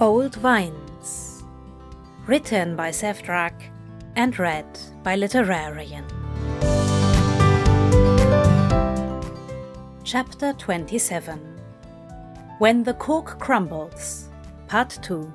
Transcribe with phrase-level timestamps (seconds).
[0.00, 1.42] Old Vines.
[2.28, 3.52] Written by Sevdrak
[4.14, 4.64] and read
[5.02, 6.04] by Literarian.
[10.04, 11.40] Chapter 27
[12.58, 14.28] When the Cork Crumbles,
[14.68, 15.32] Part 2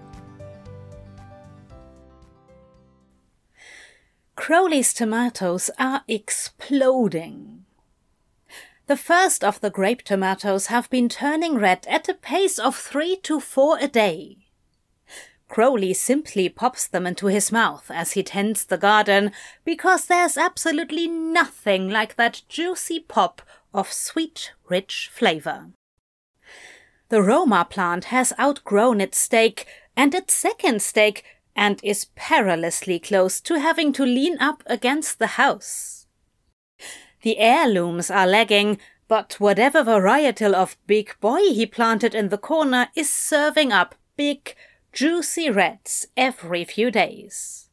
[4.37, 7.65] Crowley's tomatoes are exploding.
[8.87, 13.17] The first of the grape tomatoes have been turning red at a pace of three
[13.23, 14.42] to four a day.
[15.53, 19.31] Crowley simply pops them into his mouth as he tends the garden
[19.63, 23.39] because there's absolutely nothing like that juicy pop
[23.71, 25.67] of sweet, rich flavor.
[27.09, 31.23] The Roma plant has outgrown its stake and its second stake
[31.55, 36.07] and is perilously close to having to lean up against the house.
[37.21, 42.87] The heirlooms are lagging, but whatever varietal of big boy he planted in the corner
[42.95, 44.55] is serving up big,
[44.93, 47.67] juicy reds every few days.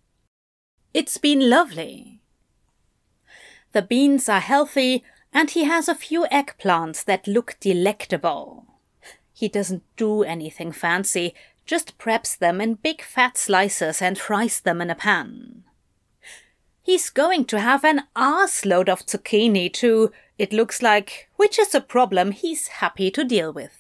[0.95, 2.23] It's been lovely.
[3.73, 8.65] The beans are healthy, and he has a few eggplants that look delectable.
[9.33, 11.35] He doesn't do anything fancy,
[11.67, 15.65] just preps them in big fat slices and fries them in a pan.
[16.83, 21.81] He's going to have an arseload of zucchini too, it looks like, which is a
[21.81, 23.80] problem he's happy to deal with.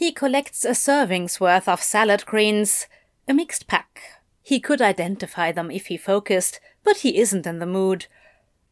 [0.00, 2.86] He collects a serving's worth of salad greens,
[3.28, 4.00] a mixed pack.
[4.40, 8.06] He could identify them if he focused, but he isn't in the mood.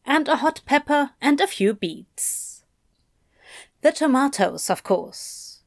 [0.07, 2.63] And a hot pepper and a few beets.
[3.81, 5.61] The tomatoes, of course.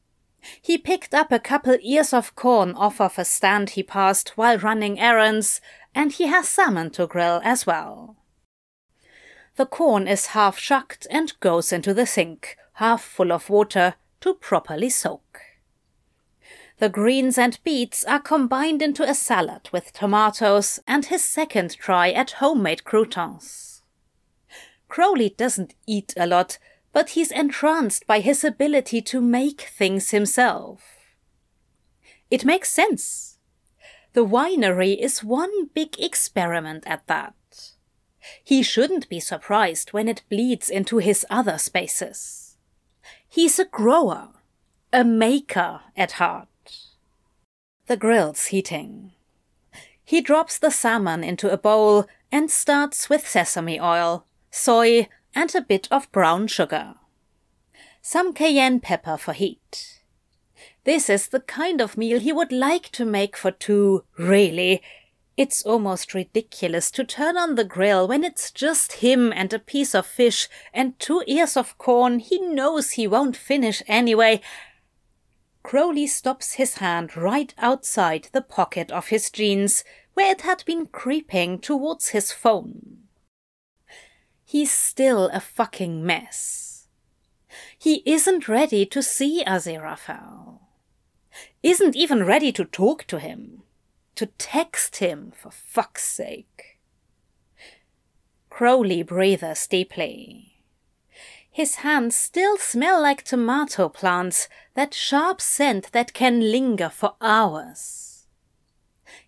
[0.61, 4.57] He picked up a couple ears of corn off of a stand he passed while
[4.57, 5.61] running errands,
[5.95, 8.17] and he has salmon to grill as well.
[9.55, 14.33] The corn is half shucked and goes into the sink, half full of water, to
[14.33, 15.22] properly soak.
[16.79, 22.11] The greens and beets are combined into a salad with tomatoes and his second try
[22.11, 23.83] at homemade croutons.
[24.89, 26.57] Crowley doesn't eat a lot,
[26.91, 30.81] but he's entranced by his ability to make things himself.
[32.29, 33.37] It makes sense.
[34.13, 37.33] The winery is one big experiment at that.
[38.43, 42.57] He shouldn't be surprised when it bleeds into his other spaces.
[43.27, 44.29] He's a grower,
[44.91, 46.47] a maker at heart.
[47.87, 49.11] The grill's heating.
[50.05, 55.61] He drops the salmon into a bowl and starts with sesame oil, soy, and a
[55.61, 56.95] bit of brown sugar.
[58.01, 60.01] Some cayenne pepper for heat.
[60.85, 64.81] This is the kind of meal he would like to make for two, really.
[65.35, 69.95] It's almost ridiculous to turn on the grill when it's just him and a piece
[69.95, 74.41] of fish and two ears of corn he knows he won't finish anyway,
[75.63, 80.85] Crowley stops his hand right outside the pocket of his jeans, where it had been
[80.87, 83.03] creeping towards his phone.
[84.43, 86.87] He's still a fucking mess.
[87.77, 90.59] He isn't ready to see Aziraphale.
[91.63, 93.63] Isn't even ready to talk to him.
[94.15, 96.79] To text him, for fuck's sake.
[98.49, 100.52] Crowley breathes deeply.
[101.53, 108.25] His hands still smell like tomato plants, that sharp scent that can linger for hours.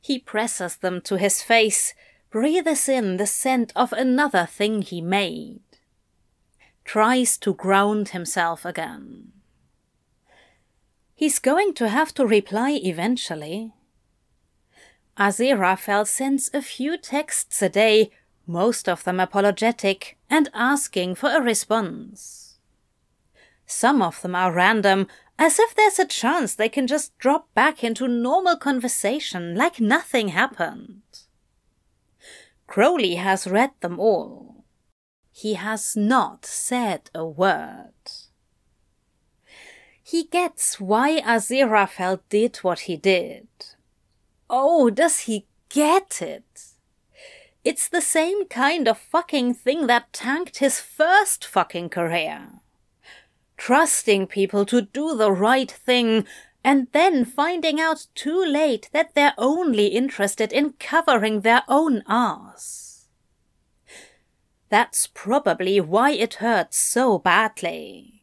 [0.02, 1.94] He presses them to his face,
[2.32, 5.62] breathes in the scent of another thing he made,
[6.84, 9.32] tries to ground himself again.
[11.14, 13.72] He's going to have to reply eventually.
[15.16, 18.10] Aziraphale sends a few texts a day
[18.48, 22.58] most of them apologetic and asking for a response.
[23.66, 25.08] Some of them are random,
[25.38, 30.30] as if there's a chance they can just drop back into normal conversation like nothing
[30.30, 31.02] happened.
[32.68, 34.66] Crowley has read them all.
[35.32, 37.94] He has not said a word.
[40.02, 43.48] He gets why Aziraphale did what he did.
[44.50, 46.75] Oh, does he get it?
[47.66, 52.62] It's the same kind of fucking thing that tanked his first fucking career.
[53.58, 56.26] Trusting people to do the right thing
[56.64, 63.08] and then finding out too late that they're only interested in covering their own arse.
[64.70, 68.22] That's probably why it hurts so badly.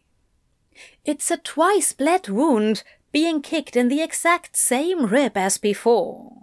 [1.05, 6.42] It's a twice bled wound being kicked in the exact same rib as before.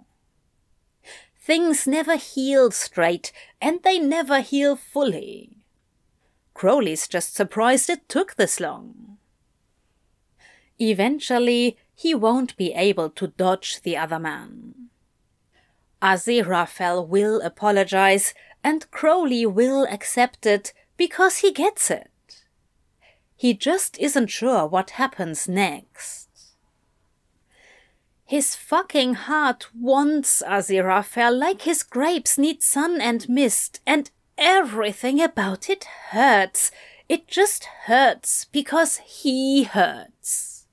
[1.50, 5.64] Things never heal straight, and they never heal fully.
[6.54, 9.18] Crowley's just surprised it took this long.
[10.78, 14.90] Eventually, he won't be able to dodge the other man.
[16.00, 18.32] Aziraphale will apologize,
[18.62, 22.44] and Crowley will accept it because he gets it.
[23.34, 26.29] He just isn't sure what happens next.
[28.30, 35.68] His fucking heart wants Aziraphale like his grapes need sun and mist, and everything about
[35.68, 35.82] it
[36.12, 36.70] hurts.
[37.08, 40.68] It just hurts because he hurts.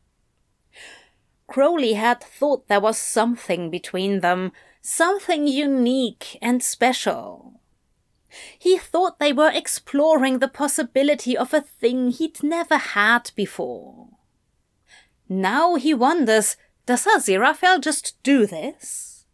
[1.47, 7.59] Crowley had thought there was something between them, something unique and special.
[8.59, 14.09] He thought they were exploring the possibility of a thing he'd never had before.
[15.27, 16.55] Now he wonders
[16.87, 19.25] does Aziraphale just do this?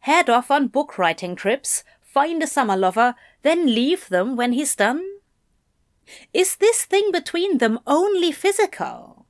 [0.00, 4.76] Head off on book writing trips, find a summer lover, then leave them when he's
[4.76, 5.02] done?
[6.34, 9.26] Is this thing between them only physical?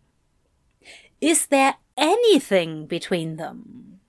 [1.21, 4.01] Is there anything between them?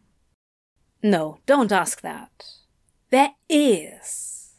[1.03, 2.45] No, don't ask that.
[3.11, 4.55] There is.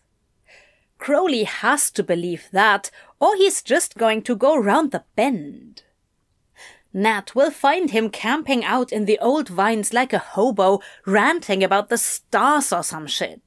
[0.99, 5.83] Crowley has to believe that, or he's just going to go round the bend.
[6.97, 11.89] Nat will find him camping out in the old vines like a hobo, ranting about
[11.89, 13.43] the stars or some shit.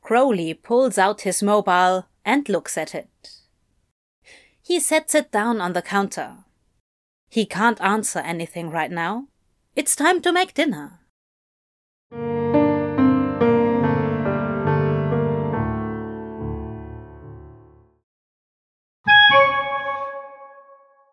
[0.00, 3.30] Crowley pulls out his mobile and looks at it.
[4.62, 6.44] He sets it down on the counter.
[7.28, 9.26] He can't answer anything right now.
[9.74, 11.00] It's time to make dinner.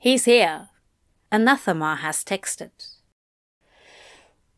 [0.05, 0.69] He's here.
[1.31, 2.69] Anathema has texted.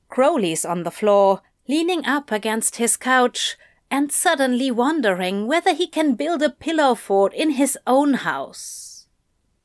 [0.10, 3.56] Crowley's on the floor, leaning up against his couch,
[3.90, 9.08] and suddenly wondering whether he can build a pillow fort in his own house.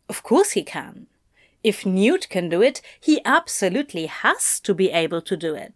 [0.09, 1.09] Of course he can.
[1.65, 5.75] If Newt can do it, he absolutely has to be able to do it.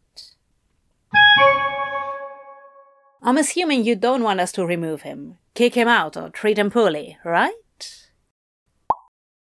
[3.25, 6.71] I'm assuming you don't want us to remove him, kick him out, or treat him
[6.71, 7.57] poorly, right?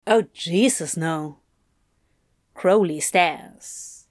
[0.06, 1.38] Oh, Jesus, no.
[2.54, 4.06] Crowley stares.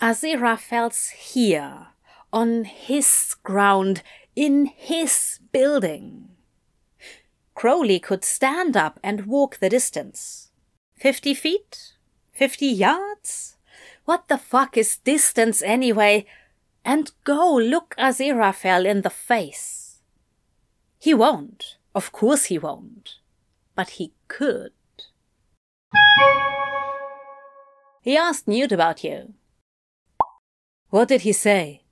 [0.00, 1.88] Azira Aziraphale's here,
[2.32, 4.02] on his ground,
[4.34, 6.30] in his building.
[7.54, 10.50] Crowley could stand up and walk the distance.
[10.96, 11.92] Fifty feet?
[12.32, 13.56] Fifty yards?
[14.06, 16.26] What the fuck is distance anyway?
[16.86, 20.00] And go look Aziraphale in the face.
[20.98, 21.76] He won't.
[21.94, 23.18] Of course he won't
[23.74, 24.72] but he could.
[28.02, 29.34] He asked Newt about you.
[30.90, 31.82] What did he say?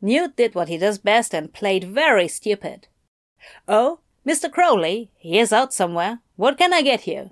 [0.00, 2.88] Newt did what he does best and played very stupid.
[3.66, 4.52] Oh, Mr.
[4.52, 6.20] Crowley, he is out somewhere.
[6.36, 7.30] What can I get you?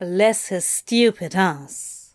[0.00, 2.14] Bless his stupid ass.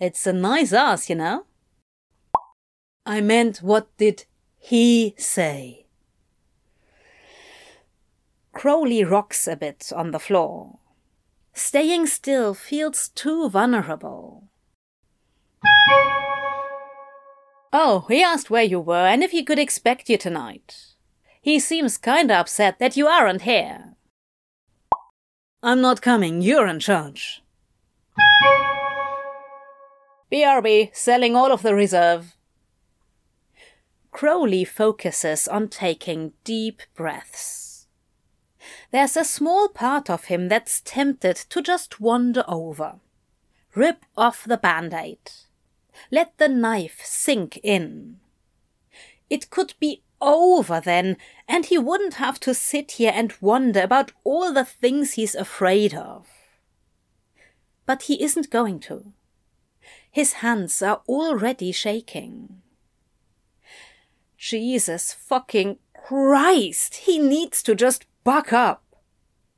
[0.00, 1.44] It's a nice ass, you know.
[3.06, 4.24] I meant, what did
[4.60, 5.86] he say.
[8.52, 10.78] Crowley rocks a bit on the floor.
[11.54, 14.44] Staying still feels too vulnerable.
[17.72, 20.94] Oh, he asked where you were and if he could expect you tonight.
[21.40, 23.96] He seems kinda upset that you aren't here.
[25.62, 27.42] I'm not coming, you're in charge.
[30.30, 32.36] BRB, selling all of the reserve.
[34.10, 37.86] Crowley focuses on taking deep breaths.
[38.90, 42.96] There's a small part of him that's tempted to just wander over.
[43.74, 45.30] Rip off the band aid.
[46.10, 48.18] Let the knife sink in.
[49.28, 51.16] It could be over then,
[51.48, 55.94] and he wouldn't have to sit here and wonder about all the things he's afraid
[55.94, 56.26] of.
[57.86, 59.12] But he isn't going to.
[60.10, 62.59] His hands are already shaking.
[64.40, 66.94] Jesus fucking Christ!
[67.04, 68.82] He needs to just buck up.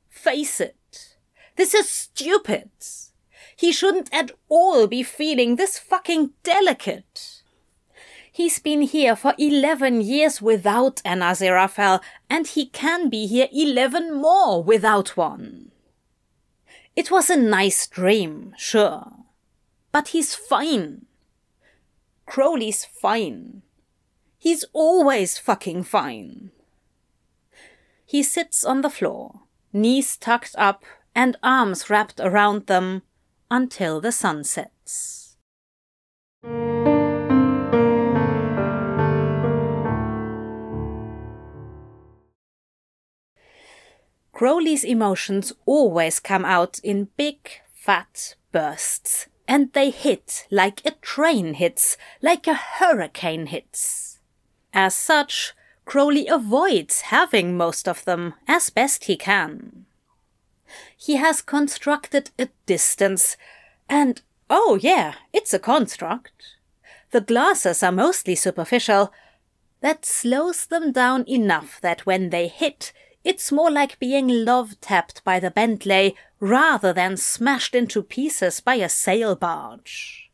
[0.08, 1.14] Face it.
[1.54, 2.68] This is stupid.
[3.54, 7.42] He shouldn't at all be feeling this fucking delicate.
[8.32, 14.12] He's been here for 11 years without an Aziraphale, and he can be here 11
[14.12, 15.70] more without one.
[16.96, 19.12] It was a nice dream, sure.
[19.92, 21.06] But he's fine.
[22.26, 23.62] Crowley's fine.
[24.42, 26.50] He's always fucking fine.
[28.04, 30.84] He sits on the floor, knees tucked up
[31.14, 33.02] and arms wrapped around them
[33.52, 35.36] until the sun sets.
[44.32, 51.54] Crowley's emotions always come out in big, fat bursts, and they hit like a train
[51.54, 54.11] hits, like a hurricane hits.
[54.72, 55.52] As such,
[55.84, 59.86] Crowley avoids having most of them as best he can.
[60.96, 63.36] He has constructed a distance,
[63.88, 66.56] and oh yeah, it's a construct.
[67.10, 69.12] The glasses are mostly superficial,
[69.82, 72.92] that slows them down enough that when they hit,
[73.24, 78.76] it's more like being love tapped by the Bentley rather than smashed into pieces by
[78.76, 80.30] a sail barge.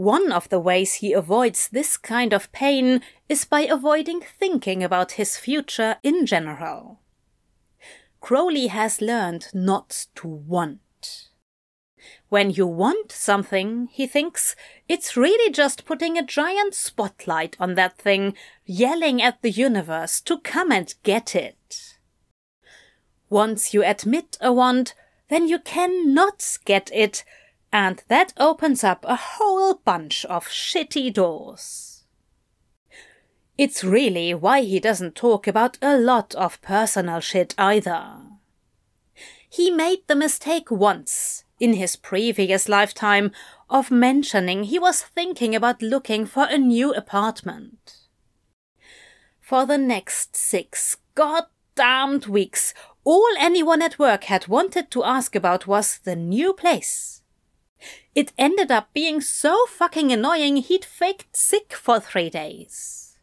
[0.00, 5.12] One of the ways he avoids this kind of pain is by avoiding thinking about
[5.20, 7.00] his future in general.
[8.18, 11.28] Crowley has learned not to want.
[12.30, 14.56] When you want something, he thinks,
[14.88, 20.38] it's really just putting a giant spotlight on that thing, yelling at the universe to
[20.38, 21.98] come and get it.
[23.28, 24.94] Once you admit a want,
[25.28, 27.22] then you cannot get it,
[27.72, 32.04] and that opens up a whole bunch of shitty doors.
[33.56, 38.16] It's really why he doesn't talk about a lot of personal shit either.
[39.48, 43.32] He made the mistake once in his previous lifetime
[43.68, 47.98] of mentioning he was thinking about looking for a new apartment.
[49.40, 52.72] For the next six goddamned weeks,
[53.04, 57.19] all anyone at work had wanted to ask about was the new place.
[58.14, 63.18] It ended up being so fucking annoying he'd faked sick for three days.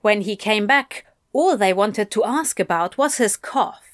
[0.00, 3.86] When he came back, all they wanted to ask about was his cough.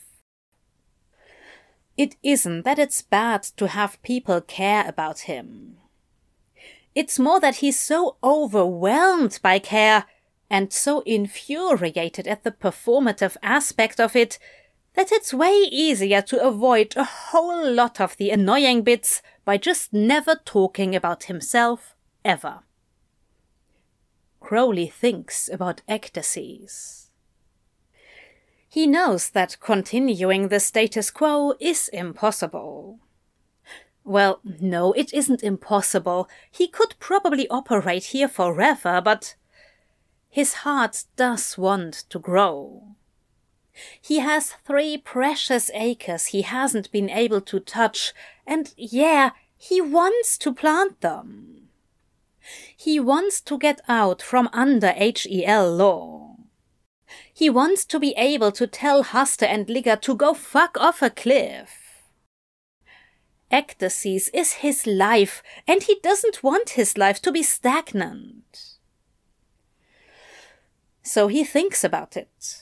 [1.96, 5.76] It isn't that it's bad to have people care about him.
[6.94, 10.04] It's more that he's so overwhelmed by care
[10.50, 14.38] and so infuriated at the performative aspect of it
[14.94, 19.92] that it's way easier to avoid a whole lot of the annoying bits by just
[19.92, 21.94] never talking about himself
[22.24, 22.60] ever.
[24.40, 27.10] Crowley thinks about ecstasies.
[28.68, 32.98] He knows that continuing the status quo is impossible.
[34.04, 36.28] Well, no, it isn't impossible.
[36.50, 39.36] He could probably operate here forever, but
[40.28, 42.96] his heart does want to grow.
[44.00, 48.12] He has three precious acres he hasn't been able to touch,
[48.46, 51.68] and yeah, he wants to plant them.
[52.76, 56.36] He wants to get out from under HEL law.
[57.32, 61.10] He wants to be able to tell Hastur and Ligur to go fuck off a
[61.10, 61.78] cliff.
[63.50, 68.78] Ecstasies is his life, and he doesn't want his life to be stagnant.
[71.02, 72.61] So he thinks about it.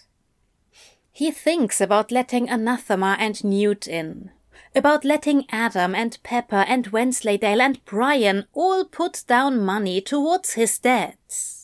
[1.20, 4.30] He thinks about letting Anathema and Newt in,
[4.74, 10.78] about letting Adam and Pepper and Wensleydale and Brian all put down money towards his
[10.78, 11.60] debts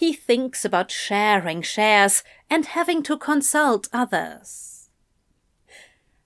[0.00, 4.88] he thinks about sharing shares and having to consult others.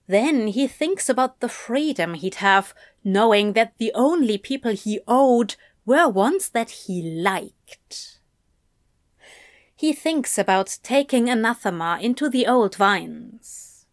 [0.06, 5.56] Then he thinks about the freedom he'd have, knowing that the only people he owed
[5.84, 8.13] were ones that he liked.
[9.74, 13.86] He thinks about taking anathema into the old vines,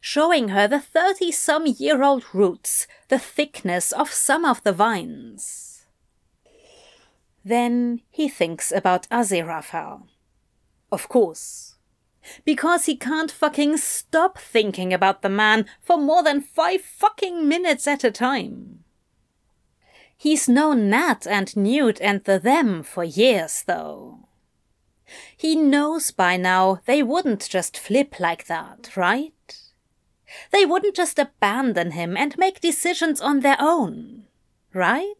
[0.00, 5.68] showing her the thirty some year old roots, the thickness of some of the vines
[7.48, 10.02] then he thinks about Aziraphale.
[10.92, 11.76] Of course.
[12.44, 17.86] Because he can't fucking stop thinking about the man for more than five fucking minutes
[17.86, 18.84] at a time.
[20.16, 24.27] He's known Nat and Newt and the them for years, though.
[25.36, 29.32] He knows by now they wouldn't just flip like that, right?
[30.52, 34.24] They wouldn't just abandon him and make decisions on their own,
[34.74, 35.14] right?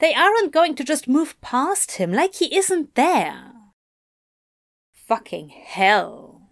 [0.00, 3.52] They aren't going to just move past him like he isn't there.
[4.92, 6.48] Fucking hell.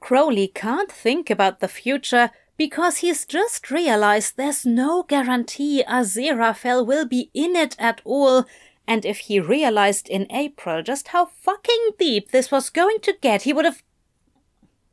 [0.00, 7.06] Crowley can't think about the future because he's just realized there's no guarantee Aziraphale will
[7.06, 8.44] be in it at all,
[8.86, 13.42] and if he realized in April just how fucking deep this was going to get,
[13.42, 13.82] he would have.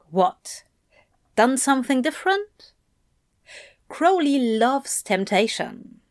[0.10, 0.64] What?
[1.36, 2.74] Done something different?
[3.88, 6.02] Crowley loves temptation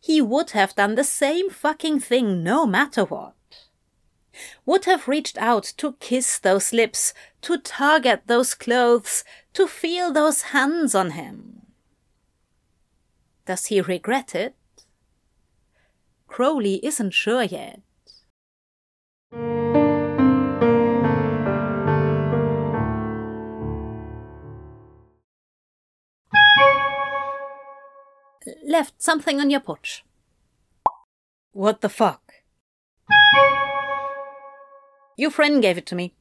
[0.00, 3.34] he would have done the same fucking thing no matter what.
[4.64, 10.12] Would have reached out to kiss those lips, to tug at those clothes, to feel
[10.12, 11.66] those hands on him.
[13.44, 14.54] Does he regret it?
[16.30, 17.80] Crowley isn't sure yet.
[28.64, 30.04] Left something on your porch.
[31.50, 32.32] What the fuck?
[35.16, 36.14] Your friend gave it to me.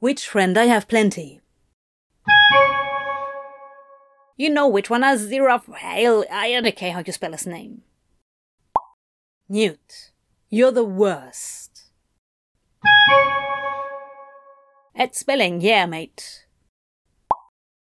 [0.00, 0.58] Which friend?
[0.58, 1.40] I have plenty.
[4.36, 5.02] You know which one?
[5.02, 6.24] Aziraphale.
[6.30, 7.82] I don't care how you spell his name.
[9.50, 10.10] Newt,
[10.50, 11.84] you're the worst.
[14.94, 16.44] At spelling, yeah, mate.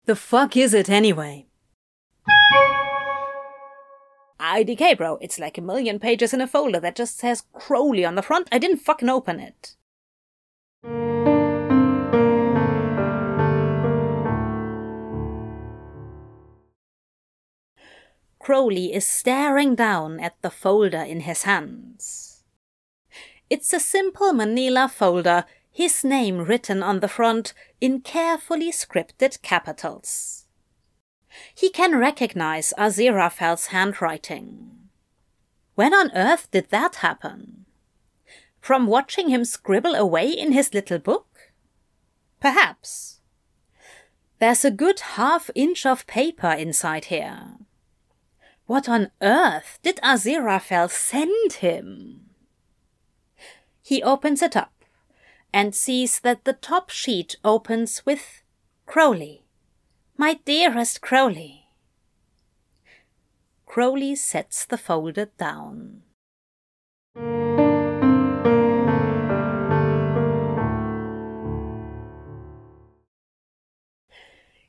[0.06, 1.46] The fuck is it anyway?
[4.40, 5.18] IDK, bro.
[5.20, 8.48] It's like a million pages in a folder that just says Crowley on the front.
[8.50, 9.76] I didn't fucking open it.
[18.44, 22.44] Crowley is staring down at the folder in his hands.
[23.48, 30.44] It's a simple manila folder, his name written on the front in carefully scripted capitals.
[31.54, 34.90] He can recognize Aziraphale's handwriting.
[35.74, 37.64] When on earth did that happen?
[38.60, 41.54] From watching him scribble away in his little book?
[42.40, 43.20] Perhaps.
[44.38, 47.63] There's a good half inch of paper inside here.
[48.66, 52.30] What on earth did Aziraphale send him?
[53.82, 54.72] He opens it up
[55.52, 58.42] and sees that the top sheet opens with
[58.86, 59.44] Crowley.
[60.16, 61.68] My dearest Crowley.
[63.66, 66.02] Crowley sets the folder down.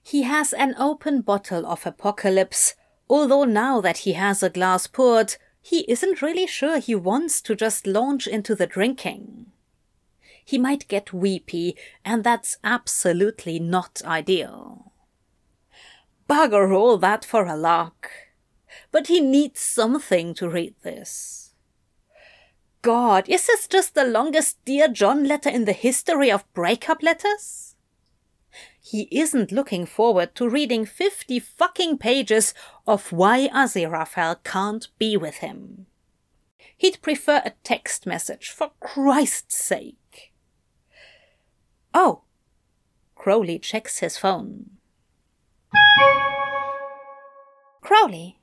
[0.03, 2.75] He has an open bottle of apocalypse
[3.09, 7.55] Although now that he has a glass poured, he isn't really sure he wants to
[7.55, 9.47] just launch into the drinking.
[10.43, 14.93] He might get weepy, and that's absolutely not ideal.
[16.29, 18.11] Bugger all that for a lark.
[18.91, 21.53] But he needs something to read this.
[22.81, 27.74] God, is this just the longest Dear John letter in the history of breakup letters?
[28.85, 32.53] He isn't looking forward to reading 50 fucking pages
[32.85, 35.87] of why Aziraphale can't be with him.
[36.77, 40.33] He'd prefer a text message, for Christ's sake.
[41.95, 42.21] Oh!
[43.15, 44.69] Crowley checks his phone.
[47.81, 48.37] Crowley,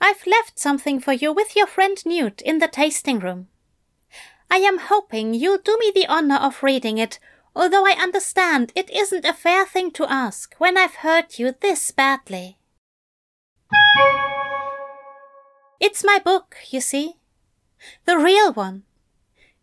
[0.00, 3.48] I've left something for you with your friend Newt in the tasting room.
[4.48, 7.18] I am hoping you'll do me the honor of reading it
[7.56, 11.90] although I understand it isn't a fair thing to ask when I've hurt you this
[11.90, 12.58] badly.
[15.80, 17.14] It's my book, you see.
[18.04, 18.82] The real one.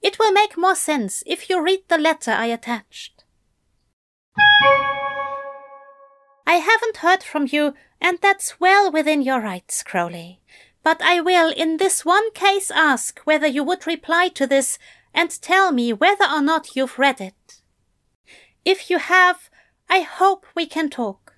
[0.02, 3.24] It will make more sense if you read the letter I attached.
[6.48, 10.42] I haven't heard from you, and that's well within your rights, Crowley.
[10.84, 14.78] But I will in this one case ask whether you would reply to this
[15.14, 17.62] and tell me whether or not you've read it.
[18.65, 19.49] If you have,
[19.89, 21.34] I hope we can talk.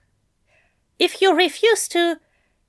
[0.99, 2.19] If you refuse to,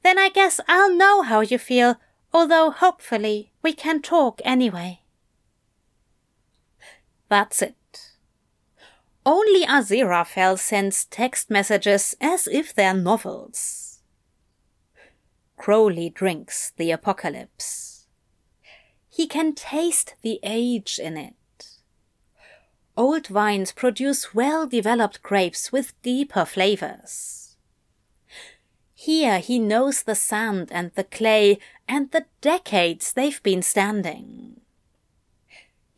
[0.03, 1.97] then I guess I'll know how you feel,
[2.33, 5.01] although hopefully we can talk anyway.
[7.29, 7.75] That's it.
[9.25, 13.99] Only Aziraphale sends text messages as if they're novels.
[15.57, 18.07] Crowley drinks the apocalypse.
[19.09, 21.35] He can taste the age in it.
[22.97, 27.57] Old vines produce well developed grapes with deeper flavors.
[28.95, 34.63] Here he knows the sand and the clay and the decades they've been standing.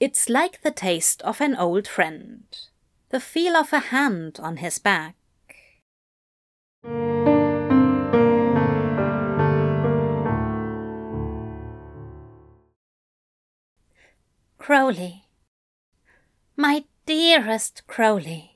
[0.01, 2.45] It's like the taste of an old friend,
[3.11, 5.15] the feel of a hand on his back.
[14.59, 15.28] Crowley
[16.59, 18.51] my dearest Crowley.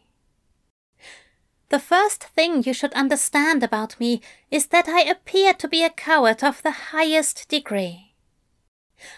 [1.69, 5.91] The first thing you should understand about me is that I appear to be a
[5.91, 8.15] coward of the highest degree.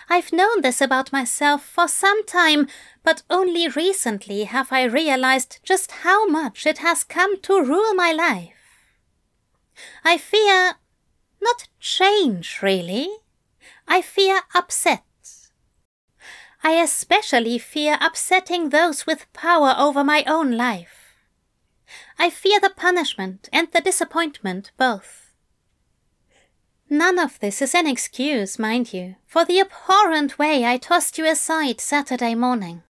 [0.08, 2.68] I've known this about myself for some time,
[3.02, 8.12] but only recently have I realized just how much it has come to rule my
[8.12, 8.52] life.
[10.04, 10.74] I fear
[11.40, 13.08] not change, really.
[13.88, 15.02] I fear upset.
[16.66, 21.14] I especially fear upsetting those with power over my own life.
[22.18, 25.34] I fear the punishment and the disappointment both.
[26.88, 31.26] None of this is an excuse, mind you, for the abhorrent way I tossed you
[31.26, 32.82] aside Saturday morning.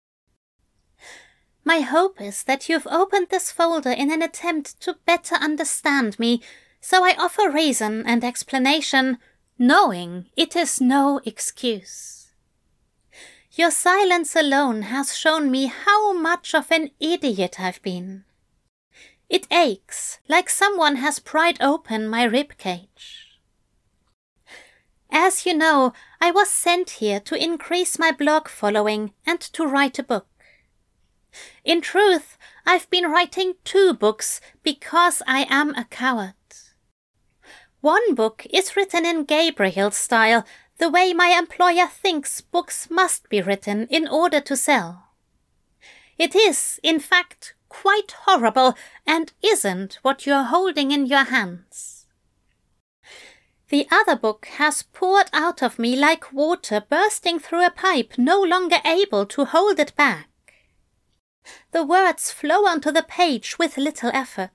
[1.65, 6.41] My hope is that you've opened this folder in an attempt to better understand me,
[6.81, 9.19] So I offer reason and explanation,
[9.59, 12.24] knowing it is no excuse.
[13.57, 18.25] Your silence alone has shown me how much of an idiot I've been.
[19.29, 23.39] It aches like someone has pried open my rib cage.
[25.09, 30.01] As you know, I was sent here to increase my blog following and to write
[30.01, 30.27] a book.
[31.65, 32.37] In truth,
[32.67, 36.35] I've been writing two books because I am a coward.
[37.81, 40.45] One book is written in Gabriel style,
[40.79, 45.11] the way my employer thinks books must be written in order to sell.
[46.19, 48.75] It is, in fact, quite horrible
[49.07, 52.07] and isn't what you're holding in your hands.
[53.69, 58.41] The other book has poured out of me like water bursting through a pipe, no
[58.41, 60.29] longer able to hold it back.
[61.73, 64.51] The words flow onto the page with little effort.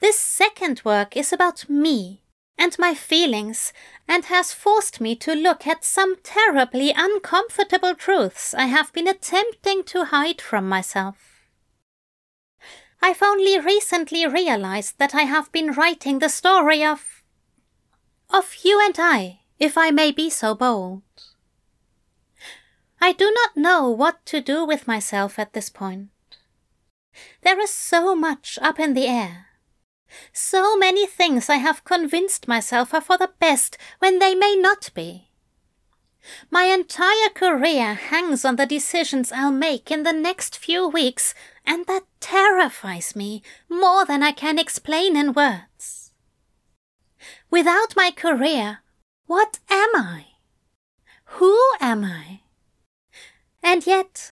[0.00, 2.23] This second work is about me
[2.58, 3.72] and my feelings
[4.06, 9.82] and has forced me to look at some terribly uncomfortable truths I have been attempting
[9.84, 11.48] to hide from myself.
[13.02, 17.22] I've only recently realized that I have been writing the story of.
[18.30, 21.02] of you and I, if I may be so bold.
[23.00, 26.08] I do not know what to do with myself at this point.
[27.42, 29.48] There is so much up in the air.
[30.32, 34.90] So many things I have convinced myself are for the best when they may not
[34.94, 35.30] be.
[36.50, 41.34] My entire career hangs on the decisions I'll make in the next few weeks,
[41.66, 46.12] and that terrifies me more than I can explain in words.
[47.50, 48.78] Without my career,
[49.26, 50.26] what am I?
[51.38, 52.40] Who am I?
[53.62, 54.30] And yet,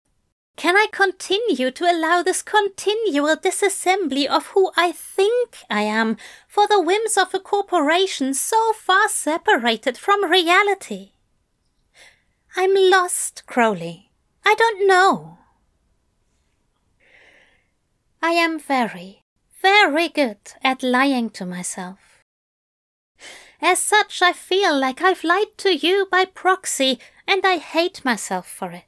[0.62, 6.68] can I continue to allow this continual disassembly of who I think I am for
[6.68, 11.14] the whims of a corporation so far separated from reality?
[12.56, 14.12] I'm lost, Crowley.
[14.44, 15.38] I don't know.
[18.22, 19.24] I am very,
[19.60, 22.22] very good at lying to myself.
[23.60, 28.46] As such, I feel like I've lied to you by proxy, and I hate myself
[28.46, 28.84] for it.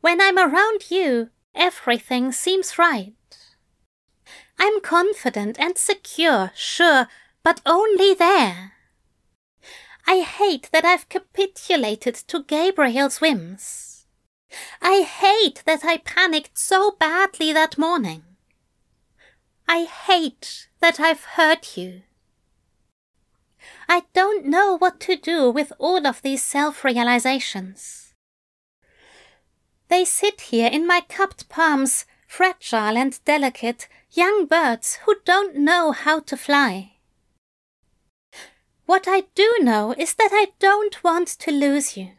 [0.00, 3.14] When I'm around you, everything seems right.
[4.58, 7.08] I'm confident and secure, sure,
[7.42, 8.72] but only there.
[10.06, 14.06] I hate that I've capitulated to Gabriel's whims.
[14.82, 18.22] I hate that I panicked so badly that morning.
[19.68, 22.02] I hate that I've hurt you.
[23.88, 28.09] I don't know what to do with all of these self realizations.
[29.90, 35.90] They sit here in my cupped palms, fragile and delicate, young birds who don't know
[35.90, 36.92] how to fly.
[38.86, 42.12] What I do know is that I don't want to lose you.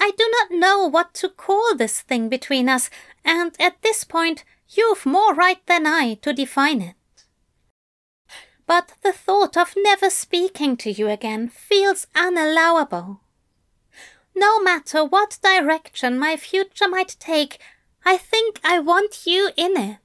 [0.00, 2.90] I do not know what to call this thing between us,
[3.24, 6.96] and at this point you've more right than I to define it.
[8.66, 13.20] But the thought of never speaking to you again feels unallowable.
[14.38, 17.58] No matter what direction my future might take,
[18.04, 19.98] I think I want you in it.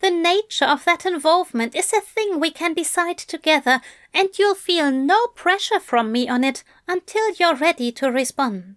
[0.00, 3.82] The nature of that involvement is a thing we can decide together,
[4.14, 8.76] and you'll feel no pressure from me on it until you're ready to respond.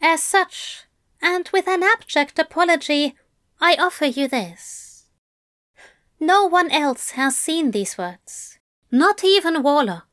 [0.00, 0.84] As such,
[1.20, 3.14] and with an abject apology,
[3.60, 5.04] I offer you this.
[6.18, 8.58] No one else has seen these words,
[8.90, 10.07] not even Warlock.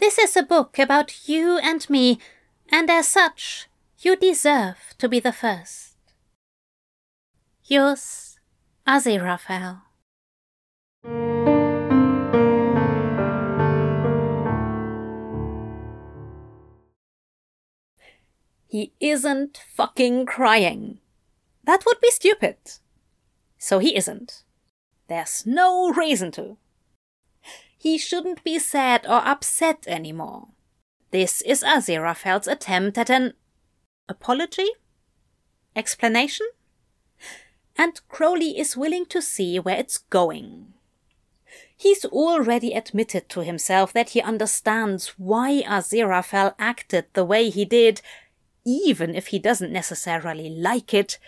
[0.00, 2.18] This is a book about you and me,
[2.70, 5.94] and as such, you deserve to be the first.
[7.64, 8.38] Yours,
[8.88, 9.82] Aziraphale.
[18.68, 21.00] He isn't fucking crying.
[21.64, 22.56] That would be stupid.
[23.58, 24.44] So he isn't.
[25.08, 26.56] There's no reason to.
[27.80, 30.48] He shouldn't be sad or upset anymore.
[31.12, 33.32] This is Aziraphale's attempt at an
[34.06, 34.68] apology?
[35.74, 36.46] Explanation?
[37.78, 40.74] And Crowley is willing to see where it's going.
[41.74, 48.02] He's already admitted to himself that he understands why Aziraphale acted the way he did,
[48.62, 51.18] even if he doesn't necessarily like it,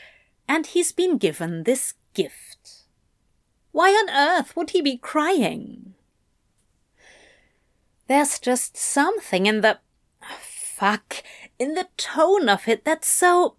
[0.47, 2.85] and he's been given this gift.
[3.71, 5.95] Why on earth would he be crying?
[8.09, 9.79] There's just something in the.
[10.41, 11.23] Fuck.
[11.59, 13.57] In the tone of it that's so.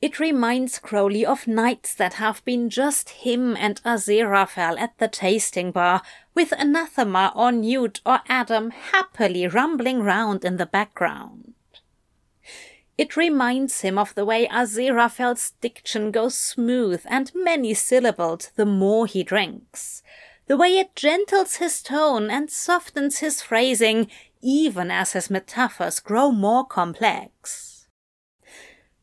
[0.00, 5.70] It reminds Crowley of nights that have been just him and Aziraphale at the tasting
[5.72, 6.02] bar,
[6.34, 11.54] with Anathema or Newt or Adam happily rumbling round in the background.
[12.96, 19.06] It reminds him of the way Aziraphale's diction goes smooth and many syllabled the more
[19.06, 20.02] he drinks,
[20.46, 24.08] the way it gentles his tone and softens his phrasing
[24.42, 27.88] even as his metaphors grow more complex.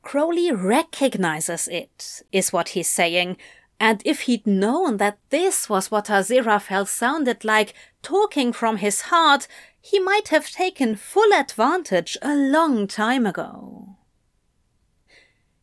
[0.03, 3.37] Crowley recognizes it, is what he's saying,
[3.79, 7.73] and if he'd known that this was what Aziraphale sounded like,
[8.03, 9.47] talking from his heart,
[9.79, 13.97] he might have taken full advantage a long time ago.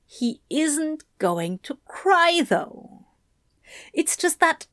[0.04, 3.06] He isn't going to cry, though.
[3.92, 4.66] It's just that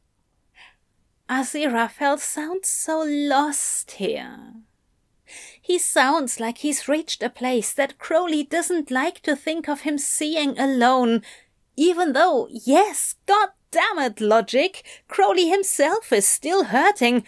[1.29, 4.53] Aziraphale sounds so lost here.
[5.59, 9.97] He sounds like he's reached a place that Crowley doesn't like to think of him
[9.97, 11.23] seeing alone,
[11.75, 17.23] even though, yes, god damn it, logic, Crowley himself is still hurting,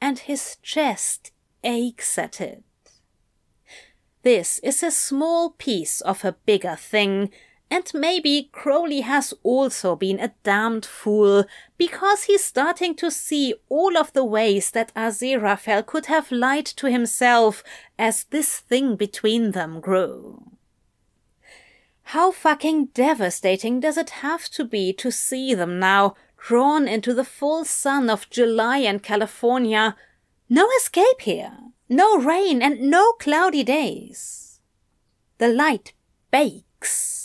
[0.00, 1.30] and his chest
[1.62, 2.64] aches at it.
[4.22, 7.30] This is a small piece of a bigger thing,
[7.70, 11.44] and maybe Crowley has also been a damned fool
[11.76, 16.90] because he's starting to see all of the ways that Aziraphale could have lied to
[16.90, 17.62] himself
[17.98, 20.52] as this thing between them grew.
[22.04, 27.24] How fucking devastating does it have to be to see them now, drawn into the
[27.24, 29.94] full sun of July and California?
[30.48, 31.52] No escape here,
[31.90, 34.60] no rain, and no cloudy days.
[35.36, 35.92] The light
[36.30, 37.17] bakes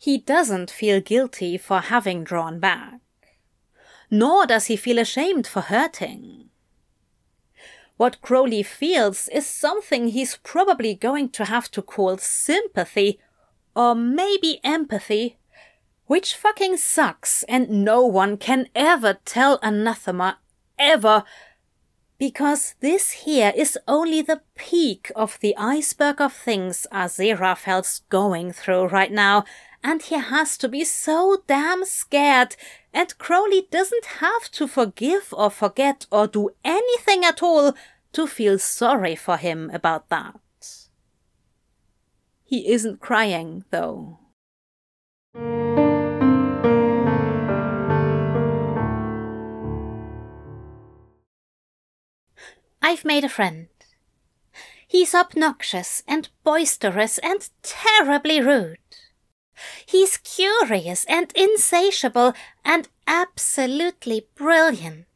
[0.00, 3.00] he doesn't feel guilty for having drawn back.
[4.10, 6.48] Nor does he feel ashamed for hurting.
[7.98, 13.20] What Crowley feels is something he's probably going to have to call sympathy,
[13.76, 15.36] or maybe empathy,
[16.06, 20.38] which fucking sucks and no one can ever tell anathema
[20.78, 21.24] ever
[22.20, 28.88] because this here is only the peak of the iceberg of things Aziraphale's going through
[28.88, 29.44] right now,
[29.82, 32.56] and he has to be so damn scared,
[32.92, 37.74] and Crowley doesn't have to forgive or forget or do anything at all
[38.12, 40.40] to feel sorry for him about that.
[42.44, 44.18] He isn't crying, though.
[52.82, 53.68] I've made a friend.
[54.88, 58.78] He's obnoxious and boisterous and terribly rude.
[59.84, 65.06] He's curious and insatiable and absolutely brilliant.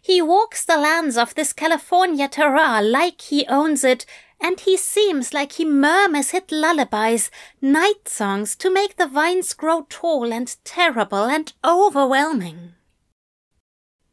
[0.00, 4.06] He walks the lands of this California terroir like he owns it,
[4.40, 7.30] and he seems like he murmurs his lullabies,
[7.60, 12.74] night songs to make the vines grow tall and terrible and overwhelming.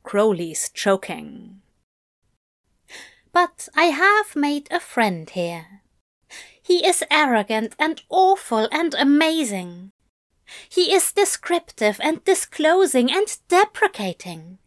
[0.04, 1.62] Crowley's choking.
[3.32, 5.82] But I have made a friend here.
[6.68, 9.94] He is arrogant and awful and amazing.
[10.68, 14.58] He is descriptive and disclosing and deprecating.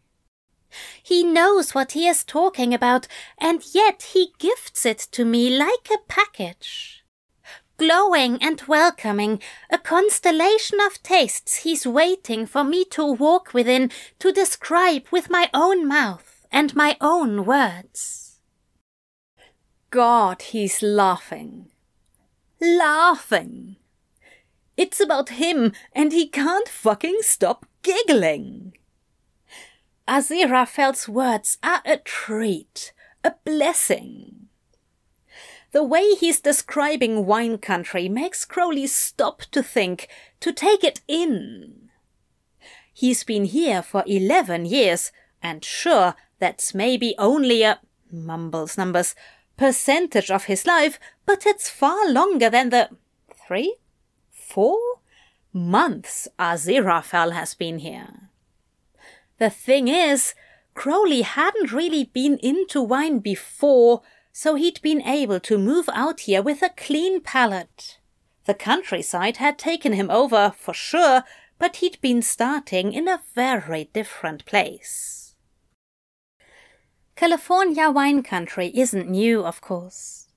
[1.02, 5.90] He knows what he is talking about, and yet he gifts it to me like
[5.92, 7.04] a package.
[7.76, 14.32] Glowing and welcoming, a constellation of tastes he's waiting for me to walk within to
[14.32, 18.40] describe with my own mouth and my own words.
[19.90, 21.69] God, he's laughing
[22.60, 23.76] laughing.
[24.76, 28.74] It's about him, and he can't fucking stop giggling.
[30.08, 32.92] Aziraphale's words are a treat,
[33.22, 34.48] a blessing.
[35.72, 40.08] The way he's describing wine country makes Crowley stop to think,
[40.40, 41.90] to take it in.
[42.92, 49.14] He's been here for eleven years, and sure, that's maybe only a mumbles numbers
[49.60, 52.88] percentage of his life, but it's far longer than the
[53.46, 53.76] three,
[54.30, 54.78] four
[55.52, 58.30] months Aziraphale has been here.
[59.36, 60.34] The thing is,
[60.72, 64.00] Crowley hadn't really been into wine before,
[64.32, 67.98] so he'd been able to move out here with a clean palate.
[68.46, 71.22] The countryside had taken him over, for sure,
[71.58, 75.19] but he'd been starting in a very different place.
[77.20, 80.28] California wine country isn't new, of course.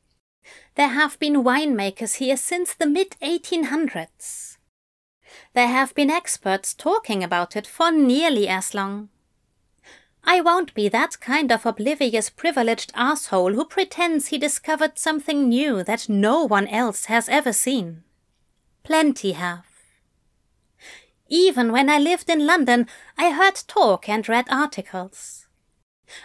[0.75, 4.57] There have been winemakers here since the mid 1800s.
[5.53, 9.07] There have been experts talking about it for nearly as long.
[10.25, 15.85] I won't be that kind of oblivious privileged asshole who pretends he discovered something new
[15.85, 18.03] that no one else has ever seen.
[18.83, 19.67] Plenty have.
[21.29, 25.43] Even when I lived in London, I heard talk and read articles.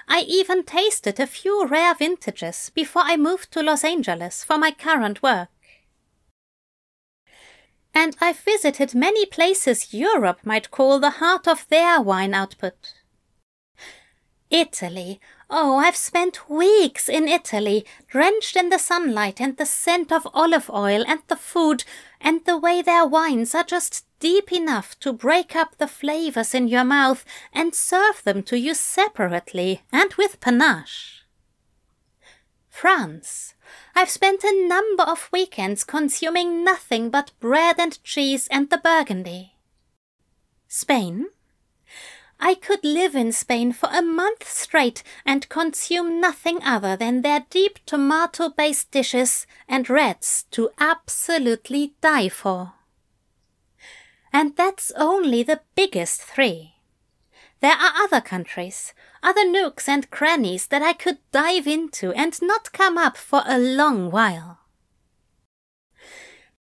[0.09, 4.71] I even tasted a few rare vintages before I moved to Los Angeles for my
[4.71, 5.49] current work.
[7.95, 12.95] And I've visited many places Europe might call the heart of their wine output.
[14.51, 15.21] Italy.
[15.51, 20.69] Oh, I've spent weeks in Italy, drenched in the sunlight and the scent of olive
[20.69, 21.85] oil and the food
[22.21, 26.69] and the way their wines are just deep enough to break up the flavors in
[26.69, 31.25] your mouth and serve them to you separately and with panache.
[32.69, 33.55] France.
[33.95, 39.55] I've spent a number of weekends consuming nothing but bread and cheese and the burgundy.
[40.69, 41.29] Spain.
[42.41, 47.47] I could live in Spain for a month straight and consume nothing other than their
[47.51, 52.75] deep tomato based dishes and reds to absolutely die for.
[54.33, 56.75] And that's only the biggest three.
[57.61, 62.73] There are other countries, other nooks and crannies that I could dive into and not
[62.73, 64.61] come up for a long while.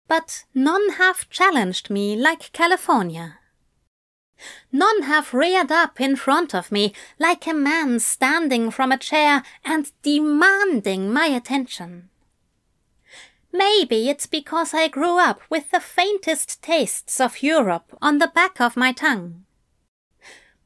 [0.08, 3.40] But none have challenged me like California.
[4.72, 9.44] None have reared up in front of me like a man standing from a chair
[9.64, 12.10] and demanding my attention.
[13.54, 18.60] Maybe it's because I grew up with the faintest tastes of Europe on the back
[18.60, 19.46] of my tongue.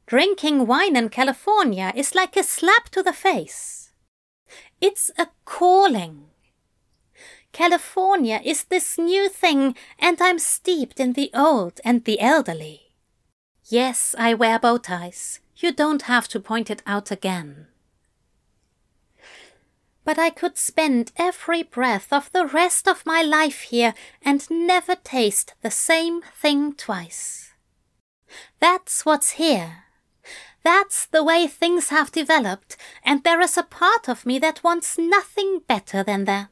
[0.07, 3.91] Drinking wine in California is like a slap to the face.
[4.81, 6.25] It's a calling.
[7.51, 12.88] California is this new thing, and I'm steeped in the old and the elderly.
[13.71, 15.39] Yes, I wear bow ties.
[15.55, 17.67] You don't have to point it out again.
[20.03, 24.95] But I could spend every breath of the rest of my life here and never
[24.95, 27.51] taste the same thing twice.
[28.59, 29.83] That's what's here.
[30.63, 34.97] That's the way things have developed, and there is a part of me that wants
[34.97, 36.49] nothing better than that.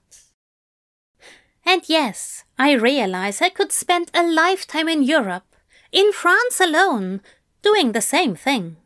[1.65, 5.46] And yes, I realize I could spend a lifetime in Europe
[5.91, 7.21] in France alone,
[7.61, 8.77] doing the same thing.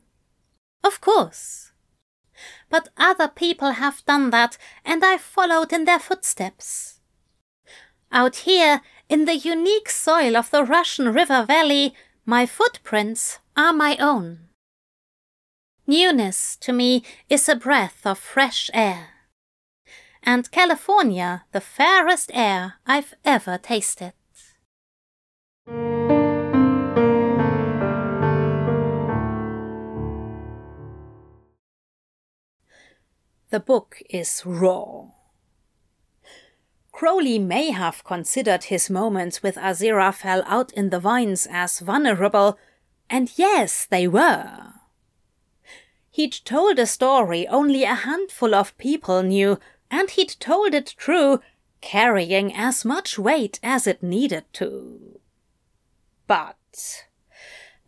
[0.83, 1.71] Of course.
[2.69, 6.99] But other people have done that, and I followed in their footsteps.
[8.11, 11.93] Out here, in the unique soil of the Russian River Valley,
[12.25, 14.47] my footprints are my own.
[15.87, 19.09] Newness to me is a breath of fresh air.
[20.23, 24.13] And California the fairest air I've ever tasted.
[33.51, 35.07] The book is raw.
[36.93, 42.57] Crowley may have considered his moments with Aziraphale out in the vines as vulnerable,
[43.09, 44.75] and yes, they were.
[46.09, 49.59] He'd told a story only a handful of people knew,
[49.89, 51.41] and he'd told it true,
[51.81, 55.19] carrying as much weight as it needed to.
[56.25, 57.05] But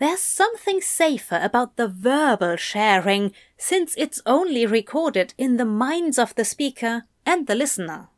[0.04, 6.36] there's something safer about the verbal sharing since it's only recorded in the minds of
[6.36, 8.10] the speaker and the listener.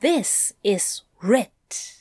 [0.00, 2.00] This is writ.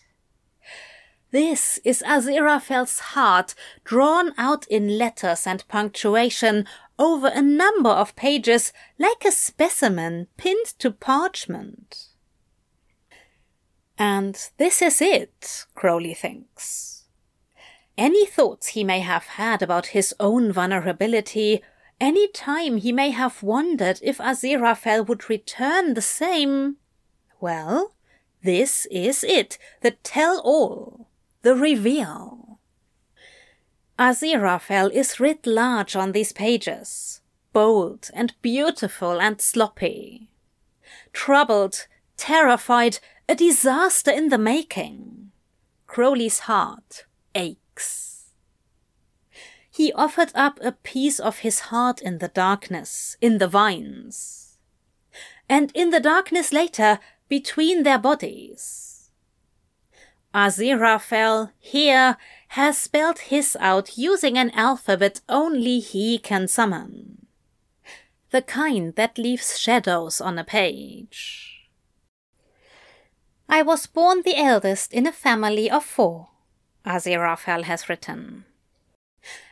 [1.31, 6.65] This is Aziraphale's heart drawn out in letters and punctuation
[6.97, 12.07] over a number of pages like a specimen pinned to parchment.
[13.97, 16.94] And this is it, Crowley thinks.
[17.97, 21.63] Any thoughts he may have had about his own vulnerability,
[21.99, 26.75] any time he may have wondered if Aziraphale would return the same.
[27.39, 27.93] Well,
[28.43, 31.07] this is it, the tell all,
[31.41, 32.59] the reveal.
[33.97, 37.21] Aziraphale is writ large on these pages,
[37.53, 40.29] bold and beautiful and sloppy.
[41.13, 41.87] Troubled,
[42.17, 45.31] terrified, a disaster in the making.
[45.87, 47.64] Crowley's heart ached
[49.75, 54.57] he offered up a piece of his heart in the darkness, in the vines.
[55.49, 59.11] And in the darkness later, between their bodies.
[60.33, 62.15] Aziraphale here
[62.49, 67.25] has spelled his out using an alphabet only he can summon.
[68.29, 71.69] The kind that leaves shadows on a page.
[73.49, 76.29] I was born the eldest in a family of four.
[76.85, 78.45] Aziraphale has written.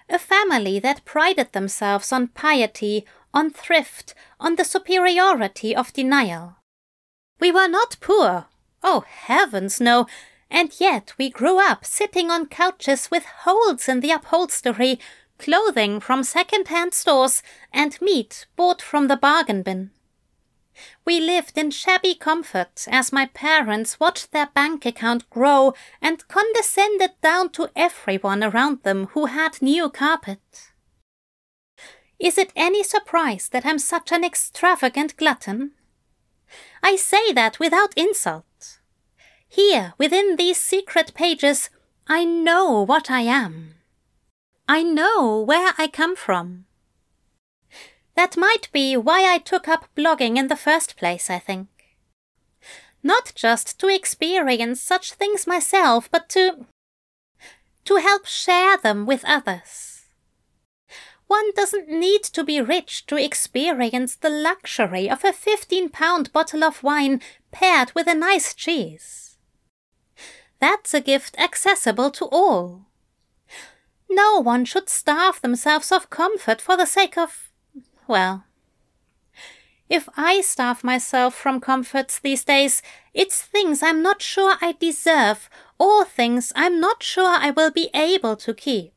[0.10, 6.58] A family that prided themselves on piety, on thrift, on the superiority of denial.
[7.40, 8.46] We were not poor.
[8.84, 10.06] Oh, heavens, no.
[10.52, 15.00] And yet we grew up sitting on couches with holes in the upholstery,
[15.40, 19.90] clothing from second-hand stores, and meat bought from the bargain bin.
[21.06, 27.12] We lived in shabby comfort as my parents watched their bank account grow and condescended
[27.22, 30.72] down to everyone around them who had new carpet.
[32.20, 35.72] Is it any surprise that I'm such an extravagant glutton?
[36.82, 38.80] I say that without insult.
[39.48, 41.70] Here, within these secret pages,
[42.08, 43.76] I know what I am.
[44.68, 46.66] I know where I come from.
[48.24, 51.68] That might be why I took up blogging in the first place, I think.
[53.04, 56.66] Not just to experience such things myself, but to.
[57.84, 60.06] to help share them with others.
[61.28, 66.64] One doesn't need to be rich to experience the luxury of a fifteen pound bottle
[66.64, 67.20] of wine
[67.52, 69.38] paired with a nice cheese.
[70.60, 72.86] That's a gift accessible to all.
[74.10, 77.50] No one should starve themselves of comfort for the sake of
[78.08, 78.46] well,
[79.90, 82.82] if I starve myself from comforts these days,
[83.14, 87.90] it's things I'm not sure I deserve or things I'm not sure I will be
[87.94, 88.94] able to keep.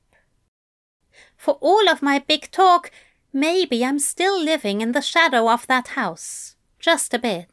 [1.37, 2.91] For all of my big talk,
[3.33, 7.51] maybe I'm still living in the shadow of that house, just a bit.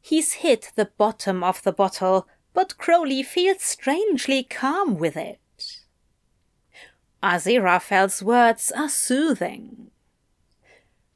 [0.00, 5.38] He's hit the bottom of the bottle but Crowley feels strangely calm with it.
[7.22, 9.90] Aziraphale's words are soothing.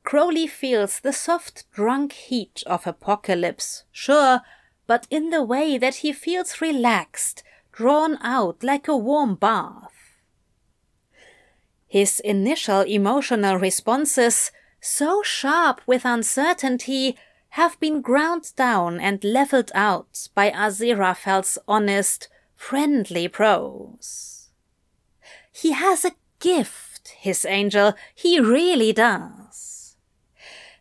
[0.02, 4.42] Crowley feels the soft drunk heat of apocalypse, sure,
[4.86, 10.20] but in the way that he feels relaxed, drawn out like a warm bath.
[11.88, 17.16] His initial emotional responses, so sharp with uncertainty,
[17.54, 22.26] have been ground down and leveled out by Aziraphale's honest,
[22.56, 24.50] friendly prose.
[25.52, 29.94] He has a gift, his angel, he really does.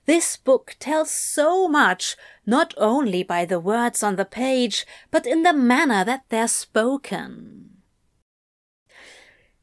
[0.07, 5.43] This book tells so much, not only by the words on the page, but in
[5.43, 7.84] the manner that they're spoken.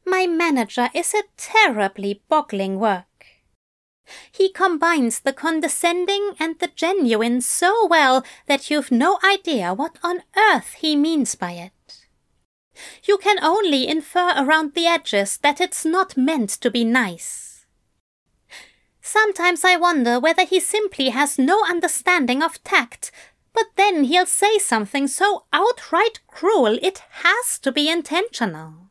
[0.05, 3.10] My manager is a terribly boggling work.
[4.31, 10.23] He combines the condescending and the genuine so well that you've no idea what on
[10.35, 11.71] earth he means by it.
[13.03, 17.65] You can only infer around the edges that it's not meant to be nice.
[19.01, 23.11] Sometimes I wonder whether he simply has no understanding of tact,
[23.53, 28.90] but then he'll say something so outright cruel it has to be intentional.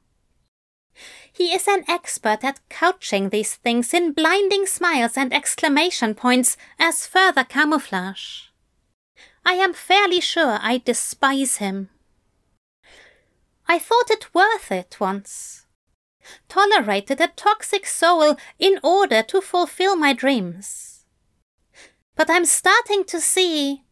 [1.41, 7.07] He is an expert at couching these things in blinding smiles and exclamation points as
[7.07, 8.49] further camouflage.
[9.43, 11.89] I am fairly sure I despise him.
[13.67, 15.65] I thought it worth it once.
[16.51, 21.07] Tolerated a toxic soul in order to fulfill my dreams.
[22.17, 23.85] But I'm starting to see,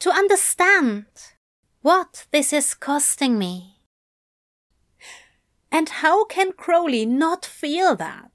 [0.00, 1.06] to understand,
[1.80, 3.81] what this is costing me.
[5.72, 8.30] And how can Crowley not feel that?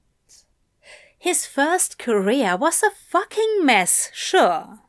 [1.16, 4.80] His first career was a fucking mess, sure.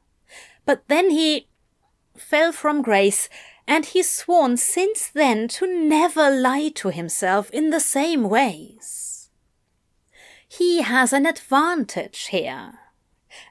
[0.65, 1.47] But then he
[2.17, 3.29] fell from grace,
[3.67, 9.29] and he's sworn since then to never lie to himself in the same ways.
[10.47, 12.79] He has an advantage here.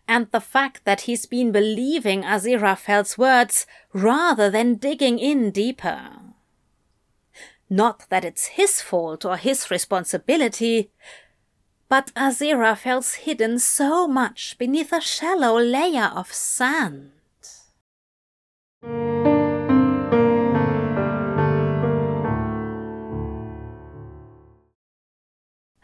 [0.09, 6.28] And the fact that he's been believing Aziraphale's words rather than digging in deeper.
[7.70, 10.90] Not that it's his fault or his responsibility,
[11.88, 17.12] but Aziraphale's hidden so much beneath a shallow layer of sand.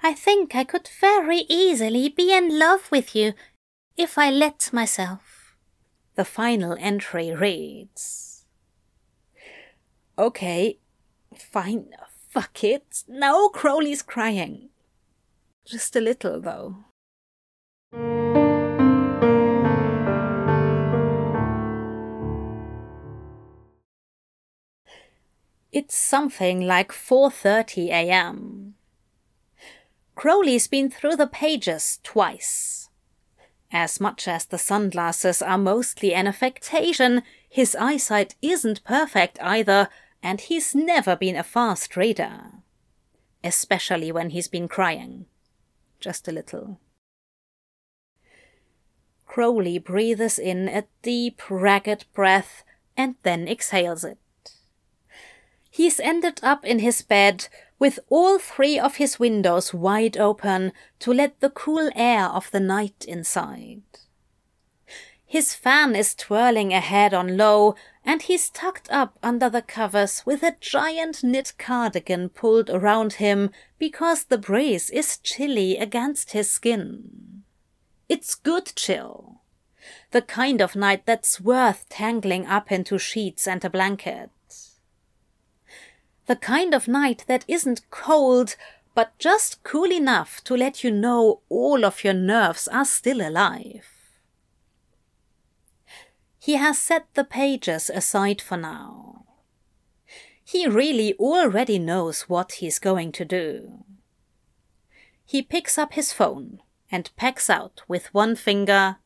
[0.03, 3.33] I think I could very easily be in love with you
[3.97, 5.57] if I let myself.
[6.15, 8.45] The final entry reads
[10.19, 10.79] Okay,
[11.39, 11.91] Fine,
[12.29, 13.05] fuck it.
[13.09, 14.71] No, Crowley's crying.
[15.65, 16.85] Just a little, though.
[25.73, 28.75] It's something like 4:30 a.m.
[30.15, 32.89] Crowley's been through the pages twice.
[33.73, 39.89] As much as the sunglasses are mostly an affectation, his eyesight isn't perfect either,
[40.25, 42.63] and he's never been a fast reader.
[43.45, 45.27] Especially when he's been crying.
[46.01, 46.81] Just a little.
[49.27, 52.65] Crowley breathes in a deep, ragged breath
[52.97, 54.19] and then exhales it.
[55.71, 57.49] He's ended up in his bed
[57.79, 62.61] with all three of his windows wide open to let the cool air of the
[62.61, 63.83] night inside.
[65.27, 67.75] His fan is twirling ahead on low,
[68.05, 73.51] and he's tucked up under the covers with a giant knit cardigan pulled around him
[73.79, 77.43] because the breeze is chilly against his skin.
[78.09, 79.41] It's good chill.
[80.11, 84.31] The kind of night that's worth tangling up into sheets and a blanket.
[86.27, 88.57] The kind of night that isn't cold,
[88.95, 93.94] but just cool enough to let you know all of your nerves are still alive.
[96.45, 99.25] He has set the pages aside for now.
[100.45, 103.83] He really already knows what he's going to do.
[105.25, 108.97] He picks up his phone and pecks out with one finger,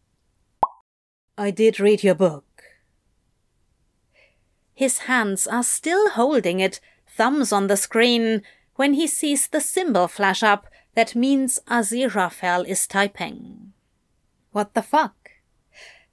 [1.39, 2.65] I did read your book.
[4.75, 8.43] His hands are still holding it, thumbs on the screen,
[8.75, 10.67] when he sees the symbol flash up
[10.97, 13.75] that means Aziraphale is typing.
[14.51, 15.28] What the fuck?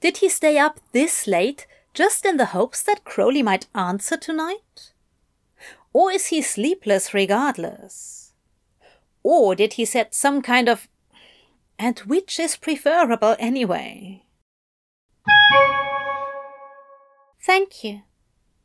[0.05, 4.93] Did he stay up this late just in the hopes that Crowley might answer tonight?
[5.93, 8.33] Or is he sleepless regardless?
[9.23, 10.87] Or did he set some kind of.
[11.79, 14.21] And which is preferable anyway?
[17.41, 18.03] Thank you.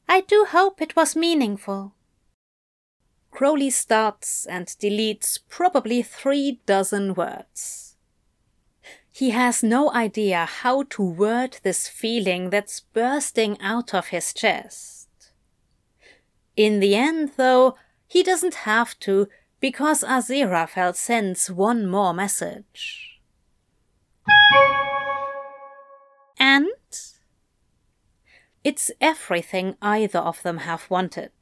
[0.07, 1.95] I do hope it was meaningful.
[3.31, 7.90] Crowley starts and deletes probably three dozen words.
[9.21, 15.11] He has no idea how to word this feeling that's bursting out of his chest.
[16.57, 19.29] In the end, though, he doesn't have to
[19.61, 23.21] because Aziraphale sends one more message.
[26.39, 26.71] And?
[28.65, 31.33] It's everything either of them have wanted,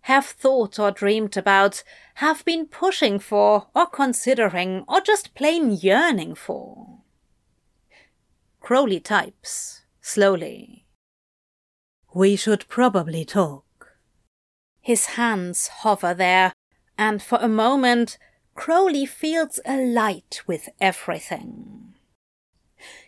[0.00, 1.84] have thought or dreamed about,
[2.14, 6.97] have been pushing for, or considering, or just plain yearning for.
[8.68, 10.84] Crowley types, slowly.
[12.12, 13.94] We should probably talk.
[14.82, 16.52] His hands hover there,
[16.98, 18.18] and for a moment,
[18.54, 21.94] Crowley feels alight with everything.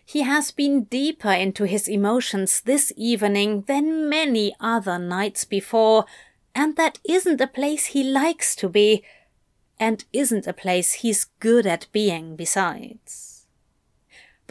[0.03, 6.05] He has been deeper into his emotions this evening than many other nights before,
[6.55, 9.03] and that isn't a place he likes to be,
[9.79, 13.30] and isn't a place he's good at being besides.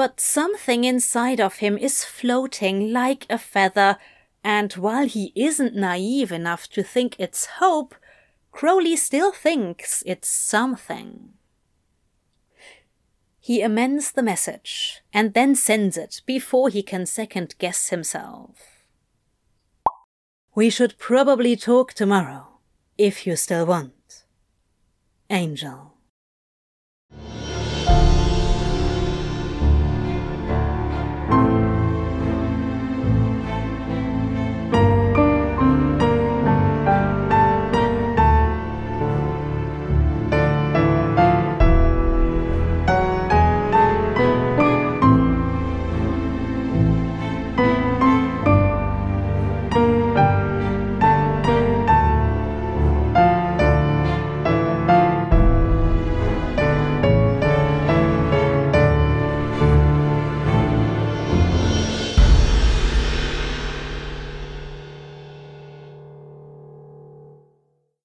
[0.00, 3.98] But something inside of him is floating like a feather,
[4.42, 7.94] and while he isn't naive enough to think it's hope,
[8.50, 11.34] Crowley still thinks it's something.
[13.40, 18.86] He amends the message and then sends it before he can second guess himself.
[20.54, 22.46] We should probably talk tomorrow,
[22.96, 24.24] if you still want.
[25.28, 25.99] Angel.